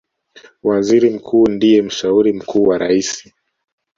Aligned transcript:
Waziri 0.63 1.09
Mkuu 1.09 1.49
ndiye 1.49 1.81
mshauri 1.81 2.33
mkuu 2.33 2.63
wa 2.63 2.77
Raisi 2.77 3.33